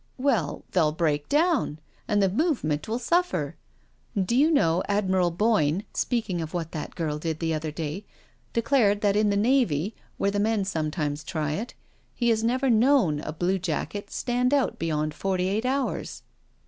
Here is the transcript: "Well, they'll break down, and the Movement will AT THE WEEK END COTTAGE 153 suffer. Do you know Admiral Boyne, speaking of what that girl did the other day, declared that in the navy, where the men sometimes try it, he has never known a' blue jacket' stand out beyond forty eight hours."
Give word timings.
"Well, 0.31 0.63
they'll 0.71 0.91
break 0.93 1.29
down, 1.29 1.77
and 2.07 2.23
the 2.23 2.27
Movement 2.27 2.87
will 2.87 2.95
AT 2.95 3.01
THE 3.03 3.17
WEEK 3.17 3.23
END 3.23 3.23
COTTAGE 3.23 4.13
153 4.15 4.25
suffer. 4.25 4.25
Do 4.25 4.35
you 4.35 4.49
know 4.51 4.83
Admiral 4.89 5.29
Boyne, 5.29 5.83
speaking 5.93 6.41
of 6.41 6.55
what 6.55 6.71
that 6.71 6.95
girl 6.95 7.19
did 7.19 7.39
the 7.39 7.53
other 7.53 7.69
day, 7.69 8.07
declared 8.51 9.01
that 9.01 9.15
in 9.15 9.29
the 9.29 9.37
navy, 9.37 9.93
where 10.17 10.31
the 10.31 10.39
men 10.39 10.65
sometimes 10.65 11.23
try 11.23 11.51
it, 11.51 11.75
he 12.15 12.29
has 12.29 12.43
never 12.43 12.71
known 12.71 13.19
a' 13.19 13.31
blue 13.31 13.59
jacket' 13.59 14.09
stand 14.11 14.55
out 14.55 14.79
beyond 14.79 15.13
forty 15.13 15.47
eight 15.47 15.67
hours." 15.67 16.23